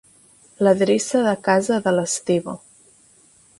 L'adreça 0.67 1.21
de 1.27 1.35
casa 1.49 1.79
de 1.89 1.95
l'Esteve. 1.99 2.59